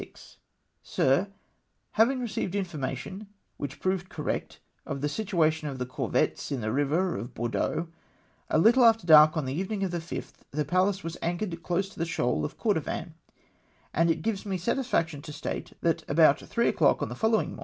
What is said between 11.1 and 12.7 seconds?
anchored close to the shoal of